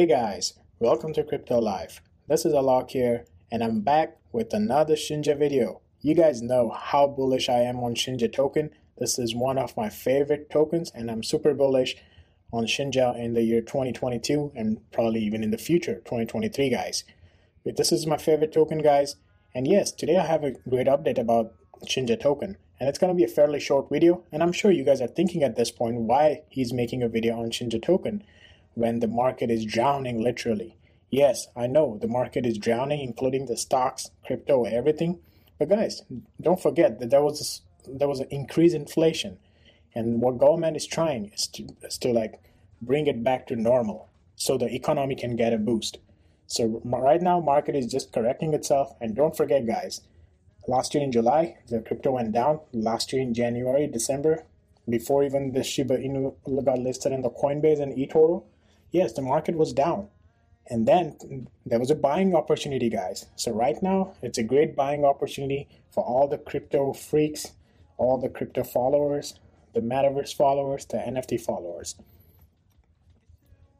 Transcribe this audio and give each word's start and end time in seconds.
Hey 0.00 0.06
guys, 0.06 0.54
welcome 0.78 1.12
to 1.12 1.22
Crypto 1.22 1.60
Life. 1.60 2.00
This 2.26 2.46
is 2.46 2.54
Alok 2.54 2.88
here, 2.88 3.26
and 3.52 3.62
I'm 3.62 3.82
back 3.82 4.16
with 4.32 4.54
another 4.54 4.94
Shinja 4.94 5.38
video. 5.38 5.82
You 6.00 6.14
guys 6.14 6.40
know 6.40 6.70
how 6.70 7.06
bullish 7.06 7.50
I 7.50 7.58
am 7.58 7.80
on 7.80 7.94
Shinja 7.94 8.32
token. 8.32 8.70
This 8.96 9.18
is 9.18 9.34
one 9.34 9.58
of 9.58 9.76
my 9.76 9.90
favorite 9.90 10.48
tokens, 10.48 10.90
and 10.94 11.10
I'm 11.10 11.22
super 11.22 11.52
bullish 11.52 11.98
on 12.50 12.64
Shinja 12.64 13.14
in 13.14 13.34
the 13.34 13.42
year 13.42 13.60
2022 13.60 14.52
and 14.56 14.80
probably 14.90 15.20
even 15.20 15.44
in 15.44 15.50
the 15.50 15.58
future, 15.58 15.96
2023, 15.96 16.70
guys. 16.70 17.04
But 17.62 17.76
this 17.76 17.92
is 17.92 18.06
my 18.06 18.16
favorite 18.16 18.54
token, 18.54 18.78
guys. 18.78 19.16
And 19.54 19.68
yes, 19.68 19.92
today 19.92 20.16
I 20.16 20.24
have 20.24 20.44
a 20.44 20.52
great 20.66 20.86
update 20.86 21.18
about 21.18 21.52
Shinja 21.84 22.18
token. 22.18 22.56
And 22.78 22.88
it's 22.88 22.98
going 22.98 23.12
to 23.12 23.18
be 23.18 23.24
a 23.24 23.28
fairly 23.28 23.60
short 23.60 23.90
video. 23.90 24.24
And 24.32 24.42
I'm 24.42 24.52
sure 24.52 24.70
you 24.70 24.82
guys 24.82 25.02
are 25.02 25.08
thinking 25.08 25.42
at 25.42 25.56
this 25.56 25.70
point 25.70 25.96
why 25.96 26.44
he's 26.48 26.72
making 26.72 27.02
a 27.02 27.08
video 27.10 27.38
on 27.38 27.50
Shinja 27.50 27.82
token 27.82 28.24
when 28.74 29.00
the 29.00 29.08
market 29.08 29.50
is 29.50 29.64
drowning 29.64 30.22
literally. 30.22 30.76
Yes, 31.10 31.48
I 31.56 31.66
know 31.66 31.98
the 32.00 32.08
market 32.08 32.46
is 32.46 32.56
drowning, 32.56 33.00
including 33.00 33.46
the 33.46 33.56
stocks, 33.56 34.10
crypto, 34.24 34.64
everything. 34.64 35.18
But 35.58 35.68
guys, 35.68 36.02
don't 36.40 36.62
forget 36.62 37.00
that 37.00 37.10
there 37.10 37.22
was 37.22 37.62
a, 37.86 37.90
there 37.90 38.08
was 38.08 38.20
an 38.20 38.28
increased 38.30 38.74
inflation, 38.74 39.38
and 39.94 40.20
what 40.20 40.38
government 40.38 40.76
is 40.76 40.86
trying 40.86 41.32
is 41.34 41.46
to 41.48 41.66
is 41.82 41.98
to 41.98 42.12
like 42.12 42.40
bring 42.80 43.06
it 43.08 43.24
back 43.24 43.46
to 43.48 43.56
normal, 43.56 44.08
so 44.36 44.56
the 44.56 44.72
economy 44.74 45.16
can 45.16 45.36
get 45.36 45.52
a 45.52 45.58
boost. 45.58 45.98
So 46.46 46.80
right 46.84 47.20
now, 47.20 47.40
market 47.40 47.76
is 47.76 47.86
just 47.86 48.12
correcting 48.12 48.54
itself, 48.54 48.94
and 49.00 49.14
don't 49.14 49.36
forget, 49.36 49.66
guys. 49.66 50.00
Last 50.66 50.94
year 50.94 51.02
in 51.02 51.10
July, 51.12 51.56
the 51.68 51.80
crypto 51.80 52.12
went 52.12 52.32
down. 52.32 52.60
Last 52.72 53.12
year 53.12 53.22
in 53.22 53.34
January, 53.34 53.86
December, 53.86 54.44
before 54.88 55.24
even 55.24 55.52
the 55.52 55.64
Shiba 55.64 55.98
Inu 55.98 56.34
got 56.64 56.78
listed 56.78 57.12
in 57.12 57.22
the 57.22 57.30
Coinbase 57.30 57.80
and 57.80 57.96
eToro, 57.96 58.44
yes, 58.90 59.12
the 59.12 59.22
market 59.22 59.56
was 59.56 59.72
down. 59.72 60.08
And 60.66 60.86
then 60.86 61.48
there 61.66 61.80
was 61.80 61.90
a 61.90 61.96
buying 61.96 62.34
opportunity, 62.34 62.88
guys. 62.88 63.26
So 63.34 63.50
right 63.52 63.82
now, 63.82 64.14
it's 64.22 64.38
a 64.38 64.44
great 64.44 64.76
buying 64.76 65.04
opportunity 65.04 65.68
for 65.90 66.04
all 66.04 66.28
the 66.28 66.38
crypto 66.38 66.92
freaks, 66.92 67.52
all 67.96 68.18
the 68.18 68.28
crypto 68.28 68.62
followers, 68.62 69.34
the 69.74 69.80
metaverse 69.80 70.34
followers, 70.34 70.86
the 70.86 70.98
NFT 70.98 71.40
followers. 71.40 71.96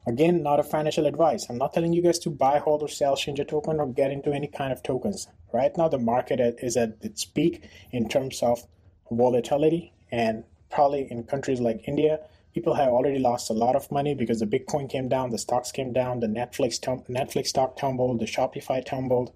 Again, 0.06 0.42
not 0.42 0.58
a 0.58 0.64
financial 0.64 1.06
advice. 1.06 1.46
I'm 1.48 1.58
not 1.58 1.72
telling 1.72 1.92
you 1.92 2.02
guys 2.02 2.18
to 2.20 2.30
buy, 2.30 2.58
hold, 2.58 2.82
or 2.82 2.88
sell 2.88 3.14
Shinja 3.14 3.46
token 3.46 3.78
or 3.78 3.86
get 3.86 4.10
into 4.10 4.32
any 4.32 4.48
kind 4.48 4.72
of 4.72 4.82
tokens. 4.82 5.28
Right 5.52 5.76
now, 5.76 5.88
the 5.88 5.98
market 5.98 6.40
is 6.40 6.76
at 6.76 6.96
its 7.02 7.24
peak 7.24 7.68
in 7.92 8.08
terms 8.08 8.42
of 8.42 8.66
volatility, 9.10 9.92
and 10.10 10.44
probably 10.70 11.06
in 11.10 11.24
countries 11.24 11.60
like 11.60 11.86
India, 11.86 12.20
people 12.54 12.74
have 12.74 12.88
already 12.88 13.18
lost 13.18 13.50
a 13.50 13.54
lot 13.54 13.76
of 13.76 13.90
money 13.90 14.14
because 14.14 14.40
the 14.40 14.46
Bitcoin 14.46 14.88
came 14.90 15.08
down, 15.08 15.30
the 15.30 15.38
stocks 15.38 15.70
came 15.70 15.92
down, 15.92 16.20
the 16.20 16.26
Netflix 16.26 16.80
tum- 16.80 17.04
Netflix 17.08 17.48
stock 17.48 17.76
tumbled, 17.76 18.20
the 18.20 18.26
Shopify 18.26 18.84
tumbled. 18.84 19.32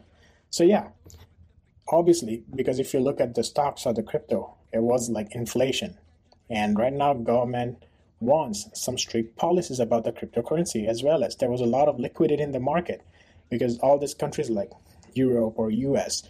So 0.51 0.65
yeah, 0.65 0.89
obviously, 1.89 2.45
because 2.55 2.79
if 2.79 2.93
you 2.93 3.01
look 3.01 3.21
at 3.21 3.35
the 3.35 3.45
stocks 3.45 3.87
or 3.87 3.95
the 3.95 4.03
crypto, 4.03 4.55
it 4.73 4.83
was 4.83 5.09
like 5.11 5.35
inflation, 5.35 5.99
and 6.51 6.79
right 6.79 6.93
now 6.93 7.15
government 7.15 7.85
wants 8.21 8.69
some 8.75 8.97
strict 8.97 9.37
policies 9.37 9.81
about 9.81 10.05
the 10.05 10.13
cryptocurrency 10.13 10.89
as 10.89 11.03
well 11.03 11.23
as 11.23 11.37
there 11.37 11.51
was 11.51 11.61
a 11.61 11.67
lot 11.67 11.89
of 11.89 12.01
liquidity 12.01 12.43
in 12.43 12.53
the 12.53 12.61
market 12.61 13.03
because 13.51 13.79
all 13.81 13.99
these 13.99 14.15
countries 14.15 14.49
like 14.49 14.71
Europe 15.13 15.55
or 15.57 15.71
US, 15.71 16.23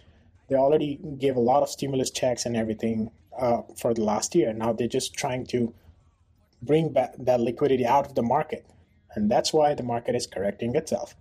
they 0.49 0.55
already 0.55 0.99
gave 1.17 1.35
a 1.35 1.39
lot 1.39 1.63
of 1.63 1.69
stimulus 1.69 2.11
checks 2.11 2.45
and 2.45 2.55
everything 2.55 3.09
uh, 3.39 3.61
for 3.77 3.93
the 3.93 4.03
last 4.03 4.35
year. 4.35 4.53
Now 4.53 4.73
they're 4.73 4.87
just 4.87 5.13
trying 5.13 5.45
to 5.47 5.73
bring 6.61 6.91
back 6.91 7.13
that 7.17 7.41
liquidity 7.41 7.85
out 7.85 8.05
of 8.05 8.15
the 8.15 8.23
market. 8.23 8.65
And 9.15 9.29
that's 9.31 9.53
why 9.53 9.73
the 9.73 9.83
market 9.83 10.15
is 10.15 10.27
correcting 10.27 10.75
itself. 10.75 11.15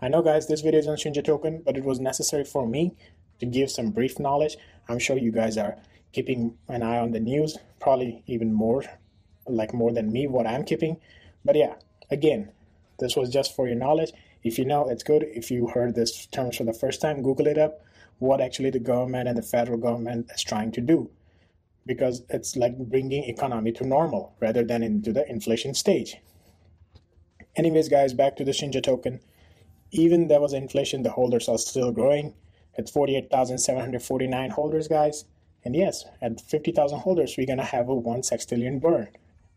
I 0.00 0.08
know, 0.08 0.22
guys, 0.22 0.46
this 0.46 0.60
video 0.60 0.80
is 0.80 0.86
on 0.86 0.96
Shinja 0.96 1.24
token, 1.24 1.62
but 1.64 1.76
it 1.76 1.84
was 1.84 2.00
necessary 2.00 2.44
for 2.44 2.66
me 2.66 2.94
to 3.40 3.46
give 3.46 3.70
some 3.70 3.90
brief 3.90 4.18
knowledge. 4.18 4.56
I'm 4.88 4.98
sure 4.98 5.18
you 5.18 5.32
guys 5.32 5.58
are 5.58 5.76
keeping 6.12 6.56
an 6.68 6.82
eye 6.82 6.98
on 6.98 7.12
the 7.12 7.20
news, 7.20 7.58
probably 7.80 8.22
even 8.26 8.52
more, 8.52 8.84
like 9.46 9.74
more 9.74 9.92
than 9.92 10.12
me, 10.12 10.26
what 10.26 10.46
I'm 10.46 10.64
keeping. 10.64 10.98
But 11.44 11.56
yeah, 11.56 11.74
again, 12.10 12.52
this 12.98 13.16
was 13.16 13.30
just 13.30 13.54
for 13.54 13.66
your 13.66 13.76
knowledge. 13.76 14.12
If 14.42 14.58
you 14.58 14.64
know, 14.64 14.88
it's 14.88 15.02
good. 15.02 15.24
If 15.24 15.50
you 15.50 15.66
heard 15.66 15.94
this 15.94 16.26
terms 16.26 16.56
for 16.56 16.64
the 16.64 16.72
first 16.72 17.00
time, 17.00 17.22
Google 17.22 17.48
it 17.48 17.58
up. 17.58 17.80
What 18.18 18.40
actually 18.40 18.70
the 18.70 18.78
government 18.78 19.28
and 19.28 19.36
the 19.36 19.42
federal 19.42 19.78
government 19.78 20.30
is 20.34 20.42
trying 20.42 20.72
to 20.72 20.80
do 20.80 21.10
because 21.88 22.22
it's 22.28 22.54
like 22.54 22.78
bringing 22.78 23.24
economy 23.24 23.72
to 23.72 23.86
normal 23.86 24.36
rather 24.38 24.62
than 24.62 24.82
into 24.82 25.12
the 25.12 25.28
inflation 25.28 25.74
stage. 25.74 26.18
Anyways, 27.56 27.88
guys, 27.88 28.12
back 28.12 28.36
to 28.36 28.44
the 28.44 28.52
Shinja 28.52 28.82
token. 28.82 29.20
Even 29.90 30.28
there 30.28 30.40
was 30.40 30.52
inflation, 30.52 31.02
the 31.02 31.10
holders 31.10 31.48
are 31.48 31.58
still 31.58 31.90
growing. 31.90 32.34
It's 32.74 32.90
48,749 32.92 34.50
holders, 34.50 34.86
guys. 34.86 35.24
And 35.64 35.74
yes, 35.74 36.04
at 36.22 36.40
50,000 36.40 37.00
holders, 37.00 37.34
we're 37.36 37.46
to 37.46 37.62
have 37.62 37.88
a 37.88 37.94
1 37.94 38.20
sextillion 38.20 38.80
burn. 38.80 39.08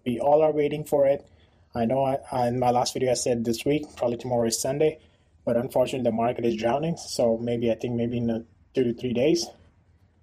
We 0.06 0.20
all 0.20 0.42
are 0.42 0.52
waiting 0.52 0.86
for 0.86 1.06
it. 1.06 1.28
I 1.76 1.86
know 1.86 2.04
I, 2.04 2.18
I, 2.32 2.48
in 2.48 2.60
my 2.60 2.72
last 2.72 2.94
video 2.94 3.12
I 3.12 3.16
said 3.16 3.46
this 3.46 3.66
week, 3.66 3.86
probably 3.98 4.18
tomorrow 4.18 4.48
is 4.48 4.60
Sunday, 4.60 5.00
but 5.46 5.58
unfortunately 5.58 6.10
the 6.10 6.16
market 6.16 6.46
is 6.46 6.56
drowning. 6.56 6.98
So 6.98 7.38
maybe 7.38 7.70
I 7.72 7.76
think 7.76 7.96
maybe 7.96 8.18
in 8.18 8.46
two 8.74 8.84
to 8.84 8.94
three 8.94 9.14
days, 9.14 9.48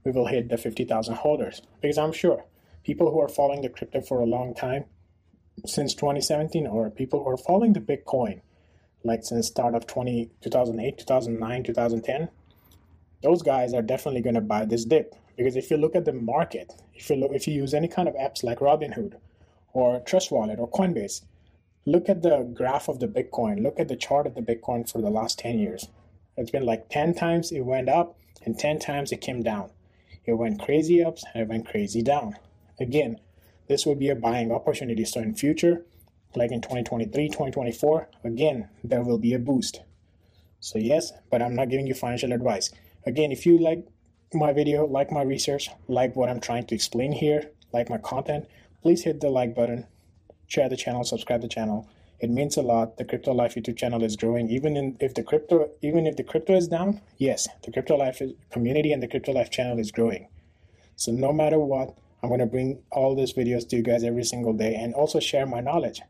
we 0.08 0.12
will 0.20 0.26
hit 0.26 0.48
the 0.48 0.56
50,000 0.56 1.16
holders 1.16 1.60
because 1.82 1.98
I'm 1.98 2.12
sure 2.12 2.44
people 2.82 3.10
who 3.12 3.20
are 3.20 3.28
following 3.28 3.60
the 3.60 3.69
crypto 3.69 4.00
for 4.00 4.20
a 4.20 4.24
long 4.24 4.54
time 4.54 4.86
since 5.66 5.94
2017 5.94 6.66
or 6.66 6.88
people 6.88 7.22
who 7.22 7.28
are 7.28 7.36
following 7.36 7.74
the 7.74 7.80
Bitcoin 7.80 8.41
like 9.04 9.22
since 9.22 9.47
start 9.47 9.74
of 9.74 9.86
20, 9.86 10.30
2008, 10.41 10.98
2009, 10.98 11.62
2010, 11.62 12.28
those 13.22 13.42
guys 13.42 13.74
are 13.74 13.82
definitely 13.82 14.22
going 14.22 14.34
to 14.34 14.41
buy 14.41 14.64
this 14.64 14.86
dip 14.86 15.14
because 15.36 15.56
if 15.56 15.70
you 15.70 15.76
look 15.76 15.94
at 15.94 16.06
the 16.06 16.12
market, 16.12 16.72
if 16.94 17.10
you 17.10 17.16
look, 17.16 17.32
if 17.32 17.47
you 17.47 17.52
use 17.52 17.74
any 17.74 17.88
kind 17.88 18.08
of 18.08 18.14
apps 18.14 18.42
like 18.42 18.60
Robinhood 18.60 19.14
or 19.74 20.00
Trust 20.00 20.30
Wallet 20.30 20.58
or 20.58 20.70
Coinbase, 20.70 21.20
look 21.84 22.08
at 22.08 22.22
the 22.22 22.50
graph 22.54 22.88
of 22.88 22.98
the 22.98 23.08
Bitcoin, 23.08 23.62
look 23.62 23.78
at 23.78 23.88
the 23.88 23.97
chart 23.97 24.26
of 24.26 24.34
the 24.34 24.42
Bitcoin 24.42 24.91
for 24.91 25.02
the 25.02 25.10
last 25.10 25.38
10 25.38 25.58
years. 25.58 25.88
It's 26.38 26.50
been 26.50 26.64
like 26.64 26.88
10 26.88 27.14
times 27.14 27.52
it 27.52 27.60
went 27.60 27.91
up 27.91 28.16
and 28.44 28.58
10 28.58 28.78
times 28.78 29.12
it 29.12 29.20
came 29.20 29.42
down. 29.42 29.70
It 30.28 30.37
went 30.37 30.61
crazy 30.61 31.03
ups 31.03 31.25
and 31.33 31.43
it 31.43 31.49
went 31.49 31.66
crazy 31.66 32.03
down. 32.03 32.37
Again, 32.78 33.19
this 33.66 33.87
would 33.87 33.99
be 33.99 34.11
a 34.11 34.15
buying 34.15 34.53
opportunity. 34.53 35.06
So 35.06 35.21
in 35.21 35.34
future, 35.34 35.87
like 36.34 36.53
in 36.53 36.61
2023, 36.61 37.28
2024, 37.28 38.11
again, 38.25 38.69
there 38.84 39.03
will 39.03 39.16
be 39.16 39.33
a 39.33 39.39
boost. 39.39 39.81
So 40.61 40.78
yes, 40.78 41.12
but 41.31 41.41
I'm 41.41 41.55
not 41.55 41.71
giving 41.71 41.87
you 41.87 41.94
financial 41.94 42.34
advice. 42.34 42.71
Again, 43.06 43.33
if 43.33 43.47
you 43.47 43.56
like 43.56 43.89
my 44.34 44.53
video, 44.53 44.84
like 44.84 45.11
my 45.11 45.22
research, 45.22 45.71
like 45.89 46.15
what 46.15 46.28
I'm 46.28 46.41
trying 46.41 46.66
to 46.66 46.75
explain 46.75 47.12
here, 47.12 47.50
like 47.72 47.89
my 47.89 47.97
content, 47.97 48.49
please 48.83 49.05
hit 49.05 49.22
the 49.22 49.31
like 49.31 49.55
button, 49.55 49.87
share 50.47 50.69
the 50.69 50.77
channel, 50.77 51.05
subscribe 51.05 51.41
the 51.41 51.49
channel. 51.49 51.89
It 52.20 52.30
means 52.30 52.56
a 52.56 52.62
lot. 52.62 52.96
The 52.96 53.04
Crypto 53.04 53.32
Life 53.32 53.54
YouTube 53.54 53.76
channel 53.76 54.02
is 54.02 54.16
growing. 54.16 54.50
Even 54.50 54.76
in, 54.76 54.96
if 54.98 55.14
the 55.14 55.22
crypto, 55.22 55.70
even 55.82 56.06
if 56.06 56.16
the 56.16 56.24
crypto 56.24 56.54
is 56.56 56.66
down, 56.66 57.00
yes, 57.16 57.48
the 57.64 57.70
Crypto 57.70 57.96
Life 57.96 58.20
community 58.50 58.92
and 58.92 59.02
the 59.02 59.08
Crypto 59.08 59.32
Life 59.32 59.50
channel 59.50 59.78
is 59.78 59.92
growing. 59.92 60.28
So 60.96 61.12
no 61.12 61.32
matter 61.32 61.60
what, 61.60 61.96
I'm 62.22 62.28
going 62.28 62.40
to 62.40 62.46
bring 62.46 62.82
all 62.90 63.14
these 63.14 63.32
videos 63.32 63.68
to 63.68 63.76
you 63.76 63.82
guys 63.82 64.02
every 64.02 64.24
single 64.24 64.52
day 64.52 64.74
and 64.74 64.94
also 64.94 65.20
share 65.20 65.46
my 65.46 65.60
knowledge. 65.60 66.02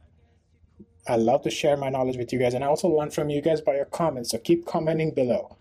I 1.06 1.16
love 1.16 1.42
to 1.42 1.50
share 1.50 1.76
my 1.76 1.90
knowledge 1.90 2.16
with 2.16 2.32
you 2.32 2.38
guys 2.38 2.54
and 2.54 2.64
I 2.64 2.68
also 2.68 2.88
learn 2.88 3.10
from 3.10 3.28
you 3.28 3.42
guys 3.42 3.60
by 3.60 3.76
your 3.76 3.84
comments. 3.84 4.30
So 4.30 4.38
keep 4.38 4.64
commenting 4.64 5.12
below. 5.12 5.56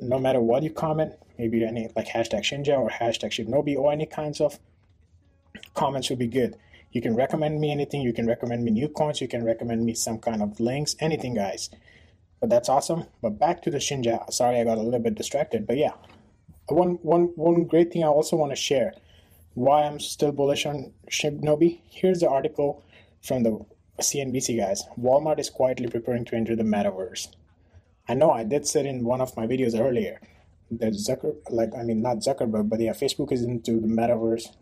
No 0.00 0.18
matter 0.18 0.40
what 0.40 0.62
you 0.62 0.70
comment, 0.70 1.14
maybe 1.38 1.64
any 1.64 1.88
like 1.96 2.06
hashtag 2.06 2.42
Shinja 2.42 2.78
or 2.78 2.90
hashtag 2.90 3.30
Shibnobi 3.30 3.76
or 3.76 3.92
any 3.92 4.06
kinds 4.06 4.40
of 4.40 4.58
comments 5.74 6.10
would 6.10 6.18
be 6.18 6.26
good. 6.26 6.56
You 6.94 7.02
can 7.02 7.16
recommend 7.16 7.60
me 7.60 7.72
anything. 7.72 8.02
You 8.02 8.12
can 8.12 8.28
recommend 8.28 8.62
me 8.64 8.70
new 8.70 8.88
coins. 8.88 9.20
You 9.20 9.26
can 9.26 9.44
recommend 9.44 9.84
me 9.84 9.94
some 9.94 10.18
kind 10.20 10.40
of 10.40 10.60
links, 10.60 10.94
anything, 11.00 11.34
guys. 11.34 11.68
But 12.40 12.50
that's 12.50 12.68
awesome. 12.68 13.06
But 13.20 13.36
back 13.36 13.62
to 13.62 13.70
the 13.70 13.78
Shinja. 13.78 14.32
Sorry, 14.32 14.60
I 14.60 14.64
got 14.64 14.78
a 14.78 14.82
little 14.82 15.00
bit 15.00 15.16
distracted. 15.16 15.66
But 15.66 15.76
yeah, 15.76 15.94
one 16.68 17.00
one 17.02 17.32
one 17.34 17.64
great 17.64 17.92
thing 17.92 18.04
I 18.04 18.06
also 18.06 18.36
want 18.36 18.52
to 18.52 18.56
share. 18.56 18.94
Why 19.54 19.82
I'm 19.82 19.98
still 19.98 20.30
bullish 20.30 20.66
on 20.66 20.92
Shibnobi. 21.10 21.80
Here's 21.90 22.20
the 22.20 22.30
article 22.30 22.84
from 23.20 23.42
the 23.42 23.66
CNBC 24.00 24.56
guys. 24.56 24.84
Walmart 24.96 25.40
is 25.40 25.50
quietly 25.50 25.88
preparing 25.88 26.24
to 26.26 26.36
enter 26.36 26.54
the 26.54 26.62
metaverse. 26.62 27.26
I 28.08 28.14
know 28.14 28.30
I 28.30 28.44
did 28.44 28.68
say 28.68 28.86
in 28.86 29.02
one 29.02 29.20
of 29.20 29.36
my 29.36 29.48
videos 29.48 29.76
earlier 29.78 30.20
that 30.70 30.92
Zucker, 30.92 31.34
like 31.50 31.74
I 31.76 31.82
mean 31.82 32.02
not 32.02 32.18
Zuckerberg, 32.18 32.68
but 32.68 32.78
yeah, 32.78 32.92
Facebook 32.92 33.32
is 33.32 33.42
into 33.42 33.80
the 33.80 33.88
metaverse 33.88 34.54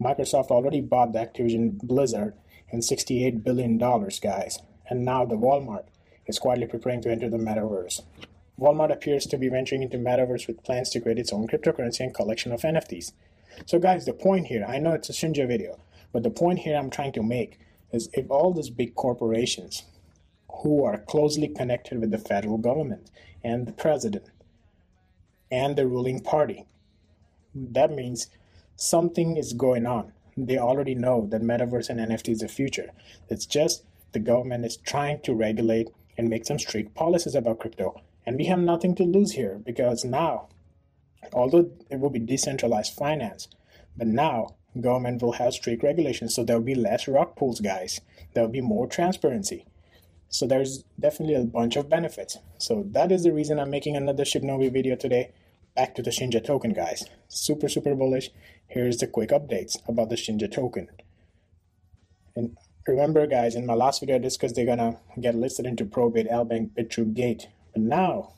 Microsoft 0.00 0.50
already 0.50 0.80
bought 0.80 1.12
the 1.12 1.18
Activision 1.18 1.78
Blizzard 1.78 2.34
in 2.70 2.80
$68 2.80 3.42
billion, 3.42 3.78
guys. 3.78 4.58
And 4.88 5.04
now 5.04 5.24
the 5.24 5.36
Walmart 5.36 5.86
is 6.26 6.38
quietly 6.38 6.66
preparing 6.66 7.02
to 7.02 7.10
enter 7.10 7.30
the 7.30 7.38
metaverse. 7.38 8.02
Walmart 8.58 8.92
appears 8.92 9.26
to 9.26 9.38
be 9.38 9.48
venturing 9.48 9.82
into 9.82 9.98
metaverse 9.98 10.46
with 10.46 10.64
plans 10.64 10.90
to 10.90 11.00
create 11.00 11.18
its 11.18 11.32
own 11.32 11.46
cryptocurrency 11.46 12.00
and 12.00 12.14
collection 12.14 12.52
of 12.52 12.62
NFTs. 12.62 13.12
So, 13.66 13.78
guys, 13.78 14.04
the 14.04 14.12
point 14.12 14.46
here, 14.46 14.64
I 14.66 14.78
know 14.78 14.92
it's 14.92 15.10
a 15.10 15.12
Shinja 15.12 15.46
video, 15.46 15.78
but 16.12 16.22
the 16.22 16.30
point 16.30 16.60
here 16.60 16.76
I'm 16.76 16.90
trying 16.90 17.12
to 17.12 17.22
make 17.22 17.58
is 17.92 18.08
if 18.12 18.30
all 18.30 18.52
these 18.52 18.70
big 18.70 18.94
corporations 18.94 19.84
who 20.62 20.84
are 20.84 20.98
closely 20.98 21.48
connected 21.48 22.00
with 22.00 22.10
the 22.10 22.18
federal 22.18 22.58
government 22.58 23.10
and 23.44 23.66
the 23.66 23.72
president 23.72 24.24
and 25.50 25.76
the 25.76 25.86
ruling 25.86 26.20
party. 26.20 26.66
That 27.54 27.92
means 27.92 28.28
something 28.76 29.36
is 29.36 29.52
going 29.52 29.86
on. 29.86 30.12
They 30.36 30.58
already 30.58 30.94
know 30.94 31.26
that 31.30 31.42
metaverse 31.42 31.88
and 31.88 31.98
NFT 31.98 32.28
is 32.28 32.38
the 32.40 32.48
future. 32.48 32.90
It's 33.28 33.46
just 33.46 33.84
the 34.12 34.20
government 34.20 34.64
is 34.64 34.76
trying 34.76 35.20
to 35.22 35.34
regulate 35.34 35.88
and 36.18 36.28
make 36.28 36.46
some 36.46 36.58
strict 36.58 36.94
policies 36.94 37.34
about 37.34 37.58
crypto. 37.58 38.00
And 38.24 38.36
we 38.36 38.46
have 38.46 38.58
nothing 38.58 38.94
to 38.96 39.04
lose 39.04 39.32
here 39.32 39.60
because 39.64 40.04
now, 40.04 40.48
although 41.32 41.70
it 41.90 42.00
will 42.00 42.10
be 42.10 42.18
decentralized 42.18 42.92
finance, 42.92 43.48
but 43.96 44.06
now 44.06 44.56
government 44.80 45.22
will 45.22 45.32
have 45.32 45.54
strict 45.54 45.82
regulations, 45.82 46.34
so 46.34 46.44
there 46.44 46.56
will 46.56 46.64
be 46.64 46.74
less 46.74 47.08
rug 47.08 47.36
pulls, 47.36 47.60
guys. 47.60 48.00
There 48.34 48.44
will 48.44 48.50
be 48.50 48.60
more 48.60 48.86
transparency. 48.86 49.64
So 50.28 50.46
there's 50.46 50.84
definitely 50.98 51.36
a 51.36 51.44
bunch 51.44 51.76
of 51.76 51.88
benefits. 51.88 52.36
So 52.58 52.84
that 52.90 53.12
is 53.12 53.22
the 53.22 53.32
reason 53.32 53.58
I'm 53.58 53.70
making 53.70 53.96
another 53.96 54.24
Shibnobi 54.24 54.72
video 54.72 54.96
today. 54.96 55.30
Back 55.76 55.94
to 55.96 56.02
the 56.02 56.10
Shinja 56.10 56.42
token, 56.42 56.72
guys. 56.72 57.04
Super, 57.28 57.68
super 57.68 57.94
bullish. 57.94 58.30
Here's 58.66 58.96
the 58.96 59.06
quick 59.06 59.28
updates 59.28 59.76
about 59.86 60.08
the 60.08 60.16
Shinja 60.16 60.50
token. 60.50 60.88
And 62.34 62.56
remember, 62.86 63.26
guys, 63.26 63.54
in 63.54 63.66
my 63.66 63.74
last 63.74 64.00
video, 64.00 64.16
I 64.16 64.18
discussed 64.18 64.54
they're 64.54 64.64
gonna 64.64 64.98
get 65.20 65.34
listed 65.34 65.66
into 65.66 65.84
Probit, 65.84 66.30
Lbank, 66.30 66.70
Bitrue, 66.70 67.12
Gate. 67.12 67.48
But 67.74 67.82
now, 67.82 68.32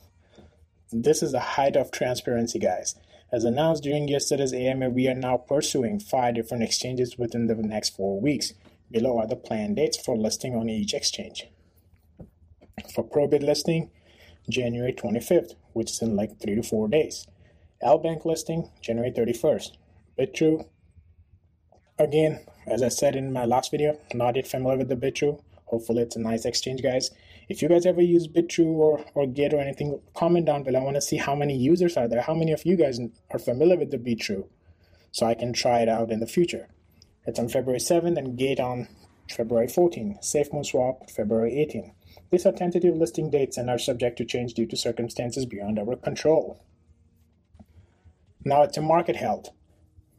this 0.91 1.23
is 1.23 1.31
the 1.31 1.39
height 1.39 1.77
of 1.77 1.91
transparency, 1.91 2.59
guys. 2.59 2.95
As 3.31 3.45
announced 3.45 3.83
during 3.83 4.09
yesterday's 4.09 4.53
AMA, 4.53 4.89
we 4.89 5.07
are 5.07 5.15
now 5.15 5.37
pursuing 5.37 5.99
five 5.99 6.35
different 6.35 6.63
exchanges 6.63 7.17
within 7.17 7.47
the 7.47 7.55
next 7.55 7.95
four 7.95 8.19
weeks. 8.19 8.53
Below 8.91 9.19
are 9.19 9.27
the 9.27 9.35
planned 9.35 9.77
dates 9.77 9.97
for 9.97 10.17
listing 10.17 10.55
on 10.55 10.67
each 10.67 10.93
exchange. 10.93 11.47
For 12.93 13.03
Probit 13.03 13.43
listing, 13.43 13.91
January 14.49 14.93
25th, 14.93 15.53
which 15.79 15.91
is 15.91 16.01
in 16.01 16.15
like 16.15 16.39
three 16.39 16.55
to 16.55 16.61
four 16.61 16.87
days. 16.89 17.25
Lbank 17.81 18.25
listing, 18.25 18.69
January 18.81 19.11
31st. 19.11 19.71
Bitrue, 20.19 20.67
again, 21.97 22.45
as 22.67 22.83
I 22.83 22.89
said 22.89 23.15
in 23.15 23.31
my 23.31 23.45
last 23.45 23.71
video, 23.71 23.97
not 24.13 24.35
yet 24.35 24.47
familiar 24.47 24.77
with 24.77 24.89
the 24.89 24.97
Bitrue. 24.97 25.41
Hopefully, 25.67 26.01
it's 26.01 26.17
a 26.17 26.19
nice 26.19 26.43
exchange, 26.43 26.83
guys. 26.83 27.11
If 27.47 27.61
you 27.61 27.69
guys 27.69 27.85
ever 27.85 28.01
use 28.01 28.27
Bitrue 28.27 28.65
or, 28.65 29.05
or 29.15 29.25
Gate 29.25 29.53
or 29.53 29.61
anything, 29.61 30.01
comment 30.13 30.45
down 30.45 30.63
below. 30.63 30.81
I 30.81 30.83
want 30.83 30.97
to 30.97 31.01
see 31.01 31.17
how 31.17 31.35
many 31.35 31.55
users 31.55 31.95
are 31.95 32.07
there. 32.07 32.21
How 32.21 32.33
many 32.33 32.51
of 32.51 32.65
you 32.65 32.75
guys 32.75 32.99
are 33.31 33.39
familiar 33.39 33.77
with 33.77 33.91
the 33.91 33.97
Bitrue 33.97 34.45
so 35.11 35.25
I 35.25 35.33
can 35.33 35.53
try 35.53 35.79
it 35.79 35.89
out 35.89 36.11
in 36.11 36.19
the 36.19 36.27
future. 36.27 36.67
It's 37.25 37.39
on 37.39 37.49
February 37.49 37.79
7th 37.79 38.17
and 38.17 38.37
Gate 38.37 38.59
on 38.59 38.87
February 39.29 39.67
14th. 39.67 40.21
SafeMoon 40.21 40.65
Swap 40.65 41.09
February 41.09 41.51
18th. 41.51 41.91
These 42.31 42.45
are 42.45 42.51
tentative 42.51 42.95
listing 42.95 43.29
dates 43.29 43.57
and 43.57 43.69
are 43.69 43.79
subject 43.79 44.17
to 44.17 44.25
change 44.25 44.53
due 44.53 44.67
to 44.67 44.77
circumstances 44.77 45.45
beyond 45.45 45.79
our 45.79 45.95
control. 45.95 46.63
Now 48.45 48.63
it's 48.63 48.77
a 48.77 48.81
market 48.81 49.15
health. 49.15 49.49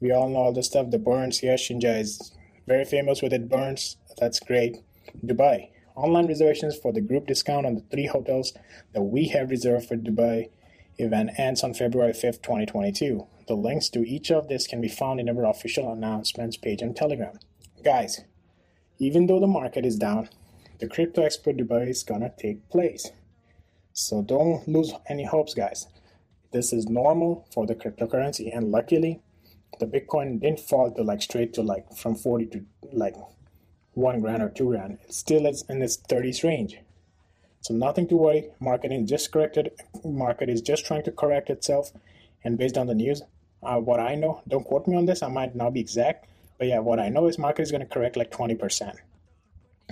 We 0.00 0.12
all 0.12 0.28
know 0.28 0.38
all 0.38 0.52
the 0.52 0.62
stuff, 0.62 0.90
the 0.90 0.98
burns. 0.98 1.42
Yes, 1.42 1.62
Shinja 1.62 2.00
is 2.00 2.32
very 2.66 2.84
famous 2.84 3.22
with 3.22 3.32
it 3.32 3.48
burns. 3.48 3.96
That's 4.18 4.40
great. 4.40 4.78
Dubai. 5.24 5.70
Online 5.94 6.26
reservations 6.26 6.76
for 6.76 6.92
the 6.92 7.00
group 7.00 7.26
discount 7.26 7.66
on 7.66 7.74
the 7.74 7.84
three 7.90 8.06
hotels 8.06 8.52
that 8.92 9.02
we 9.02 9.28
have 9.28 9.50
reserved 9.50 9.86
for 9.86 9.96
Dubai 9.96 10.50
event 10.98 11.30
ends 11.38 11.62
on 11.62 11.74
February 11.74 12.12
5th, 12.12 12.42
2022. 12.42 13.26
The 13.48 13.54
links 13.54 13.88
to 13.90 14.08
each 14.08 14.30
of 14.30 14.48
this 14.48 14.66
can 14.66 14.80
be 14.80 14.88
found 14.88 15.20
in 15.20 15.28
our 15.28 15.44
official 15.44 15.92
announcements 15.92 16.56
page 16.56 16.82
on 16.82 16.94
Telegram. 16.94 17.38
Guys, 17.84 18.20
even 18.98 19.26
though 19.26 19.40
the 19.40 19.46
market 19.46 19.84
is 19.84 19.96
down, 19.96 20.28
the 20.80 20.88
Crypto 20.88 21.22
Expo 21.22 21.54
Dubai 21.58 21.88
is 21.88 22.02
gonna 22.02 22.32
take 22.38 22.68
place. 22.70 23.10
So 23.92 24.22
don't 24.22 24.66
lose 24.66 24.92
any 25.08 25.24
hopes, 25.24 25.52
guys. 25.52 25.86
This 26.52 26.72
is 26.72 26.88
normal 26.88 27.46
for 27.52 27.66
the 27.66 27.74
cryptocurrency, 27.74 28.56
and 28.56 28.70
luckily, 28.70 29.20
the 29.78 29.86
Bitcoin 29.86 30.40
didn't 30.40 30.60
fall 30.60 30.90
to 30.90 31.02
like 31.02 31.20
straight 31.20 31.52
to 31.54 31.62
like 31.62 31.92
from 31.94 32.14
40 32.14 32.46
to 32.46 32.64
like 32.92 33.14
one 33.92 34.20
grand 34.20 34.42
or 34.42 34.48
two 34.48 34.70
grand. 34.70 34.98
It 35.04 35.12
still 35.12 35.46
is 35.46 35.64
in 35.68 35.82
its 35.82 35.98
30s 35.98 36.42
range. 36.42 36.78
So 37.60 37.74
nothing 37.74 38.08
to 38.08 38.16
worry. 38.16 38.48
Market 38.58 38.90
is 38.90 39.08
just 39.08 39.30
corrected. 39.30 39.72
Market 40.02 40.48
is 40.48 40.62
just 40.62 40.86
trying 40.86 41.04
to 41.04 41.12
correct 41.12 41.50
itself. 41.50 41.92
And 42.42 42.56
based 42.56 42.78
on 42.78 42.86
the 42.86 42.94
news, 42.94 43.22
uh, 43.62 43.76
what 43.76 44.00
I 44.00 44.14
know, 44.14 44.40
don't 44.48 44.64
quote 44.64 44.86
me 44.86 44.96
on 44.96 45.04
this. 45.04 45.22
I 45.22 45.28
might 45.28 45.54
not 45.54 45.74
be 45.74 45.80
exact, 45.80 46.26
but 46.56 46.68
yeah, 46.68 46.78
what 46.78 46.98
I 46.98 47.10
know 47.10 47.26
is 47.26 47.38
market 47.38 47.62
is 47.62 47.70
going 47.70 47.86
to 47.86 47.94
correct 47.94 48.16
like 48.16 48.30
20%. 48.30 48.96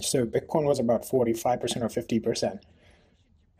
So 0.00 0.26
Bitcoin 0.26 0.64
was 0.64 0.78
about 0.78 1.02
45% 1.02 1.82
or 1.82 1.88
50%, 1.88 2.60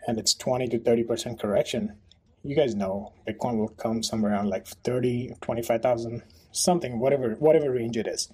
and 0.06 0.19
it's 0.19 0.35
20 0.35 0.69
to 0.69 0.79
30% 0.79 1.40
correction. 1.40 1.94
You 2.43 2.55
guys 2.55 2.75
know 2.75 3.12
Bitcoin 3.26 3.58
will 3.58 3.69
come 3.69 4.02
somewhere 4.02 4.32
around 4.32 4.49
like 4.49 4.67
30, 4.67 5.35
25,000, 5.40 6.23
something, 6.52 6.99
whatever, 6.99 7.35
whatever 7.35 7.73
range 7.73 7.96
it 7.96 8.06
is, 8.06 8.32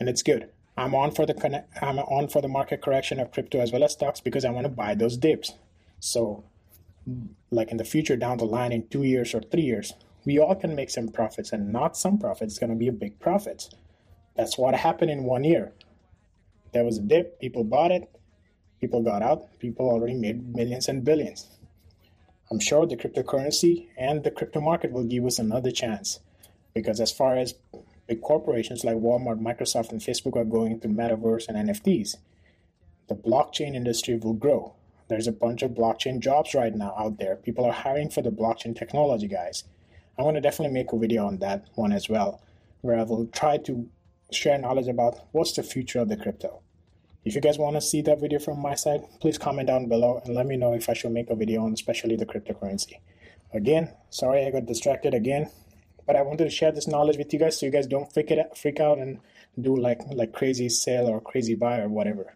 and 0.00 0.08
it's 0.08 0.22
good. 0.22 0.48
I'm 0.76 0.94
on 0.94 1.10
for 1.10 1.26
the 1.26 1.34
connect, 1.34 1.82
I'm 1.82 1.98
on 1.98 2.28
for 2.28 2.40
the 2.40 2.48
market 2.48 2.80
correction 2.80 3.20
of 3.20 3.30
crypto 3.30 3.60
as 3.60 3.72
well 3.72 3.84
as 3.84 3.92
stocks 3.92 4.20
because 4.20 4.44
I 4.44 4.50
want 4.50 4.64
to 4.64 4.72
buy 4.72 4.94
those 4.94 5.16
dips. 5.16 5.52
So, 6.00 6.44
like 7.50 7.70
in 7.70 7.76
the 7.76 7.84
future, 7.84 8.16
down 8.16 8.38
the 8.38 8.44
line 8.46 8.72
in 8.72 8.88
two 8.88 9.02
years 9.02 9.34
or 9.34 9.40
three 9.40 9.62
years, 9.62 9.92
we 10.24 10.38
all 10.38 10.54
can 10.54 10.74
make 10.74 10.90
some 10.90 11.08
profits, 11.08 11.52
and 11.52 11.72
not 11.72 11.96
some 11.96 12.18
profits. 12.18 12.54
It's 12.54 12.58
going 12.58 12.70
to 12.70 12.76
be 12.76 12.88
a 12.88 12.92
big 12.92 13.18
profit. 13.18 13.68
That's 14.36 14.56
what 14.56 14.74
happened 14.74 15.10
in 15.10 15.24
one 15.24 15.44
year. 15.44 15.72
There 16.72 16.84
was 16.84 16.98
a 16.98 17.02
dip, 17.02 17.38
people 17.38 17.64
bought 17.64 17.92
it, 17.92 18.10
people 18.80 19.02
got 19.02 19.22
out, 19.22 19.58
people 19.58 19.88
already 19.88 20.14
made 20.14 20.54
millions 20.54 20.88
and 20.88 21.04
billions. 21.04 21.46
I'm 22.50 22.60
sure 22.60 22.86
the 22.86 22.96
cryptocurrency 22.96 23.88
and 23.96 24.24
the 24.24 24.30
crypto 24.30 24.60
market 24.60 24.92
will 24.92 25.04
give 25.04 25.24
us 25.24 25.38
another 25.38 25.70
chance 25.70 26.20
because 26.74 27.00
as 27.00 27.12
far 27.12 27.36
as 27.36 27.54
big 28.06 28.22
corporations 28.22 28.84
like 28.84 28.96
Walmart, 28.96 29.40
Microsoft, 29.40 29.90
and 29.90 30.00
Facebook 30.00 30.36
are 30.36 30.44
going 30.44 30.72
into 30.72 30.88
metaverse 30.88 31.48
and 31.48 31.68
NFTs, 31.68 32.16
the 33.08 33.14
blockchain 33.14 33.74
industry 33.74 34.16
will 34.16 34.32
grow. 34.32 34.74
There's 35.08 35.26
a 35.26 35.32
bunch 35.32 35.62
of 35.62 35.72
blockchain 35.72 36.20
jobs 36.20 36.54
right 36.54 36.74
now 36.74 36.94
out 36.96 37.18
there. 37.18 37.36
People 37.36 37.66
are 37.66 37.72
hiring 37.72 38.08
for 38.08 38.22
the 38.22 38.30
blockchain 38.30 38.76
technology, 38.76 39.28
guys. 39.28 39.64
I 40.18 40.22
want 40.22 40.36
to 40.36 40.40
definitely 40.40 40.72
make 40.72 40.92
a 40.92 40.98
video 40.98 41.26
on 41.26 41.38
that 41.38 41.66
one 41.74 41.92
as 41.92 42.08
well, 42.08 42.40
where 42.80 42.98
I 42.98 43.02
will 43.02 43.26
try 43.26 43.58
to 43.58 43.88
share 44.30 44.58
knowledge 44.58 44.88
about 44.88 45.20
what's 45.32 45.52
the 45.52 45.62
future 45.62 46.00
of 46.00 46.08
the 46.08 46.16
crypto. 46.16 46.61
If 47.24 47.36
you 47.36 47.40
guys 47.40 47.56
want 47.56 47.76
to 47.76 47.80
see 47.80 48.02
that 48.02 48.20
video 48.20 48.40
from 48.40 48.60
my 48.60 48.74
side, 48.74 49.04
please 49.20 49.38
comment 49.38 49.68
down 49.68 49.86
below 49.86 50.20
and 50.24 50.34
let 50.34 50.46
me 50.46 50.56
know 50.56 50.72
if 50.72 50.88
I 50.88 50.92
should 50.92 51.12
make 51.12 51.30
a 51.30 51.36
video 51.36 51.62
on 51.64 51.72
especially 51.72 52.16
the 52.16 52.26
cryptocurrency. 52.26 52.98
Again, 53.54 53.94
sorry 54.10 54.44
I 54.44 54.50
got 54.50 54.66
distracted 54.66 55.14
again, 55.14 55.48
but 56.04 56.16
I 56.16 56.22
wanted 56.22 56.44
to 56.44 56.50
share 56.50 56.72
this 56.72 56.88
knowledge 56.88 57.18
with 57.18 57.32
you 57.32 57.38
guys 57.38 57.60
so 57.60 57.66
you 57.66 57.70
guys 57.70 57.86
don't 57.86 58.12
freak 58.12 58.32
it 58.32 58.58
freak 58.58 58.80
out 58.80 58.98
and 58.98 59.20
do 59.60 59.76
like 59.76 60.00
like 60.10 60.32
crazy 60.32 60.68
sell 60.68 61.06
or 61.06 61.20
crazy 61.20 61.54
buy 61.54 61.78
or 61.78 61.88
whatever. 61.88 62.34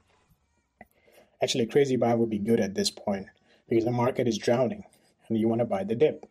Actually, 1.42 1.66
crazy 1.66 1.96
buy 1.96 2.14
would 2.14 2.30
be 2.30 2.38
good 2.38 2.60
at 2.60 2.74
this 2.74 2.90
point 2.90 3.26
because 3.68 3.84
the 3.84 3.90
market 3.90 4.28
is 4.28 4.38
drowning 4.38 4.84
and 5.28 5.36
you 5.36 5.48
want 5.48 5.60
to 5.60 5.64
buy 5.64 5.82
the 5.82 5.96
dip. 5.96 6.26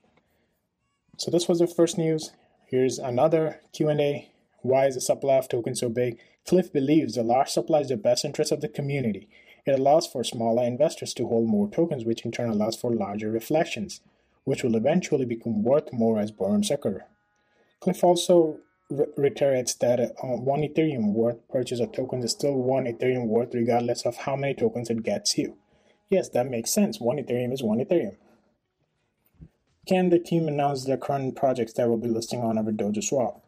So 1.18 1.30
this 1.30 1.50
was 1.50 1.60
the 1.60 1.68
first 1.68 1.98
news. 1.98 2.32
Here's 2.68 3.00
another 3.00 3.60
Q&A 3.74 4.32
why 4.66 4.88
is 4.88 4.96
the 4.96 5.02
supply 5.02 5.36
of 5.36 5.48
tokens 5.48 5.80
so 5.80 5.90
big? 5.90 6.18
Cliff 6.48 6.74
believes 6.74 7.14
the 7.16 7.24
large 7.24 7.50
supply 7.50 7.82
is 7.82 7.90
the 7.90 7.98
best 7.98 8.26
interest 8.26 8.52
of 8.52 8.62
the 8.62 8.68
community. 8.68 9.30
It 9.66 9.80
allows 9.80 10.08
for 10.08 10.24
smaller 10.24 10.64
investors 10.64 11.14
to 11.16 11.28
hold 11.28 11.48
more 11.48 11.70
tokens, 11.70 12.04
which 12.04 12.26
in 12.26 12.32
turn 12.32 12.50
allows 12.50 12.76
for 12.76 12.92
larger 12.92 13.30
reflections, 13.30 14.02
which 14.44 14.64
will 14.64 14.76
eventually 14.76 15.26
become 15.26 15.64
worth 15.64 15.94
more 15.94 16.20
as 16.20 16.32
burns 16.32 16.72
occur. 16.72 17.06
Cliff 17.80 18.04
also 18.04 18.58
re- 18.90 19.06
reiterates 19.16 19.76
that 19.76 20.00
uh, 20.00 20.38
one 20.38 20.62
Ethereum 20.62 21.14
worth 21.14 21.48
purchase 21.48 21.80
of 21.80 21.92
tokens 21.92 22.26
is 22.26 22.32
still 22.32 22.56
one 22.56 22.86
Ethereum 22.86 23.28
worth 23.28 23.54
regardless 23.54 24.04
of 24.04 24.18
how 24.18 24.36
many 24.36 24.56
tokens 24.56 24.90
it 24.90 25.04
gets 25.04 25.38
you. 25.38 25.56
Yes, 26.10 26.30
that 26.30 26.50
makes 26.50 26.72
sense. 26.72 27.00
One 27.00 27.18
Ethereum 27.18 27.54
is 27.54 27.62
one 27.62 27.80
Ethereum. 27.80 28.18
Can 29.88 30.10
the 30.10 30.18
team 30.18 30.48
announce 30.48 30.86
the 30.86 30.98
current 30.98 31.36
projects 31.36 31.74
that 31.74 31.88
will 31.88 31.98
be 31.98 32.08
listing 32.08 32.42
on 32.42 32.58
our 32.58 32.64
Dojo 32.64 33.04
Swap? 33.04 33.45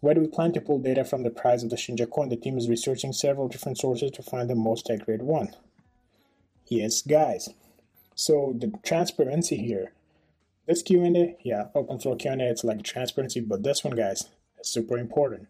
Where 0.00 0.14
do 0.14 0.20
we 0.20 0.28
plan 0.28 0.52
to 0.52 0.60
pull 0.60 0.78
data 0.78 1.04
from 1.04 1.22
the 1.22 1.30
price 1.30 1.62
of 1.62 1.70
the 1.70 1.76
Shinja 1.76 2.08
coin? 2.08 2.28
The 2.28 2.36
team 2.36 2.58
is 2.58 2.68
researching 2.68 3.12
several 3.12 3.48
different 3.48 3.78
sources 3.78 4.10
to 4.12 4.22
find 4.22 4.48
the 4.48 4.54
most 4.54 4.90
accurate 4.90 5.22
one. 5.22 5.54
Yes, 6.66 7.00
guys. 7.02 7.48
So 8.14 8.54
the 8.58 8.72
transparency 8.84 9.56
here, 9.56 9.92
this 10.66 10.82
Q&A, 10.82 11.36
yeah, 11.44 11.68
open 11.74 11.98
floor 11.98 12.16
Q&A, 12.16 12.36
it's 12.38 12.64
like 12.64 12.82
transparency, 12.82 13.40
but 13.40 13.62
this 13.62 13.84
one, 13.84 13.94
guys, 13.94 14.28
is 14.58 14.68
super 14.68 14.98
important. 14.98 15.48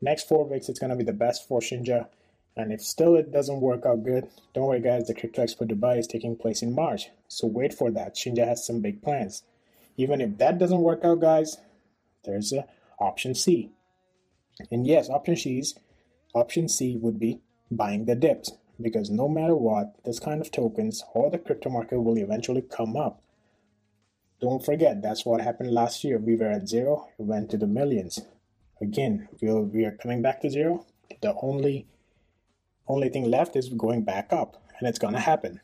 Next 0.00 0.28
four 0.28 0.44
weeks, 0.48 0.68
it's 0.68 0.78
gonna 0.78 0.96
be 0.96 1.04
the 1.04 1.12
best 1.12 1.46
for 1.46 1.60
Shinja. 1.60 2.08
And 2.56 2.72
if 2.72 2.82
still 2.82 3.16
it 3.16 3.32
doesn't 3.32 3.60
work 3.60 3.86
out 3.86 4.04
good, 4.04 4.28
don't 4.54 4.66
worry, 4.66 4.80
guys. 4.80 5.06
The 5.06 5.14
Crypto 5.14 5.42
Expo 5.42 5.66
Dubai 5.66 5.98
is 5.98 6.06
taking 6.06 6.36
place 6.36 6.62
in 6.62 6.74
March, 6.74 7.08
so 7.28 7.46
wait 7.46 7.72
for 7.72 7.90
that. 7.90 8.14
Shinja 8.14 8.46
has 8.46 8.66
some 8.66 8.80
big 8.80 9.02
plans. 9.02 9.42
Even 9.96 10.20
if 10.20 10.38
that 10.38 10.58
doesn't 10.58 10.82
work 10.82 11.04
out, 11.04 11.20
guys, 11.20 11.56
there's 12.24 12.52
a 12.52 12.66
option 12.98 13.34
C. 13.34 13.70
And 14.70 14.86
yes, 14.86 15.08
option 15.08 15.36
C 15.36 15.58
is, 15.58 15.74
option 16.34 16.68
C 16.68 16.96
would 16.96 17.18
be 17.18 17.40
buying 17.70 18.04
the 18.04 18.14
dips. 18.14 18.52
because 18.80 19.10
no 19.10 19.28
matter 19.28 19.54
what, 19.54 19.94
this 20.04 20.18
kind 20.18 20.40
of 20.40 20.50
tokens 20.50 21.04
or 21.14 21.30
the 21.30 21.38
crypto 21.38 21.70
market 21.70 22.00
will 22.00 22.18
eventually 22.18 22.62
come 22.62 22.96
up. 22.96 23.22
Don't 24.40 24.64
forget, 24.64 25.02
that's 25.02 25.24
what 25.24 25.40
happened 25.40 25.70
last 25.70 26.02
year. 26.02 26.18
We 26.18 26.34
were 26.36 26.50
at 26.50 26.68
zero, 26.68 27.08
it 27.18 27.22
went 27.22 27.50
to 27.50 27.56
the 27.56 27.66
millions. 27.66 28.20
Again, 28.80 29.28
we'll, 29.40 29.62
we 29.62 29.84
are 29.84 29.92
coming 29.92 30.22
back 30.22 30.40
to 30.40 30.50
zero. 30.50 30.84
The 31.20 31.34
only 31.40 31.86
only 32.88 33.08
thing 33.08 33.30
left 33.30 33.54
is 33.54 33.68
going 33.68 34.02
back 34.02 34.32
up, 34.32 34.60
and 34.78 34.88
it's 34.88 34.98
gonna 34.98 35.20
happen. 35.20 35.60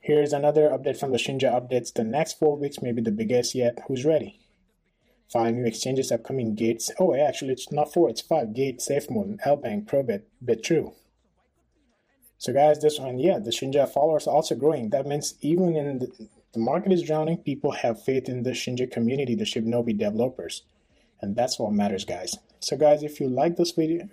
Here's 0.00 0.32
another 0.32 0.68
update 0.70 0.98
from 0.98 1.12
the 1.12 1.18
Shinja 1.18 1.52
updates. 1.52 1.92
The 1.92 2.02
next 2.04 2.38
four 2.38 2.56
weeks 2.56 2.82
may 2.82 2.90
be 2.92 3.00
the 3.00 3.12
biggest 3.12 3.54
yet. 3.54 3.78
Who's 3.86 4.04
ready? 4.04 4.40
Five 5.32 5.54
new 5.54 5.64
exchanges 5.66 6.12
upcoming 6.12 6.54
gates. 6.54 6.90
Oh, 6.98 7.14
actually, 7.14 7.52
it's 7.52 7.72
not 7.72 7.92
four, 7.92 8.08
it's 8.08 8.20
five. 8.20 8.54
Gate, 8.54 8.78
SafeMoon, 8.78 9.38
Lbank, 9.44 9.86
Probit, 9.86 10.22
Bitrue. 10.44 10.94
So, 12.38 12.52
guys, 12.52 12.80
this 12.80 13.00
one, 13.00 13.18
yeah, 13.18 13.38
the 13.38 13.50
Shinja 13.50 13.88
followers 13.88 14.26
are 14.26 14.34
also 14.34 14.54
growing. 14.54 14.90
That 14.90 15.06
means 15.06 15.34
even 15.40 15.74
in 15.74 15.98
the, 15.98 16.28
the 16.52 16.60
market 16.60 16.92
is 16.92 17.02
drowning, 17.02 17.38
people 17.38 17.72
have 17.72 18.04
faith 18.04 18.28
in 18.28 18.42
the 18.44 18.50
Shinja 18.50 18.90
community, 18.90 19.34
the 19.34 19.44
Shibnobi 19.44 19.98
developers. 19.98 20.62
And 21.20 21.34
that's 21.34 21.58
what 21.58 21.72
matters, 21.72 22.04
guys. 22.04 22.36
So, 22.60 22.76
guys, 22.76 23.02
if 23.02 23.20
you 23.20 23.28
like 23.28 23.56
this 23.56 23.72
video, 23.72 24.06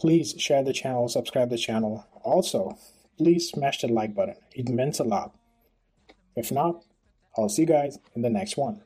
please 0.00 0.34
share 0.38 0.64
the 0.64 0.72
channel, 0.72 1.08
subscribe 1.08 1.50
the 1.50 1.58
channel. 1.58 2.06
Also, 2.24 2.78
please 3.18 3.50
smash 3.50 3.82
the 3.82 3.88
like 3.88 4.14
button. 4.14 4.36
It 4.52 4.68
means 4.68 4.98
a 4.98 5.04
lot. 5.04 5.34
If 6.34 6.50
not, 6.50 6.82
I'll 7.36 7.48
see 7.48 7.62
you 7.62 7.68
guys 7.68 7.98
in 8.14 8.22
the 8.22 8.30
next 8.30 8.56
one. 8.56 8.82